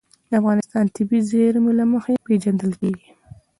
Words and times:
افغانستان 0.39 0.83
د 0.87 0.91
طبیعي 0.95 1.21
زیرمې 1.29 1.73
له 1.79 1.85
مخې 1.93 2.21
پېژندل 2.25 2.71
کېږي. 2.81 3.09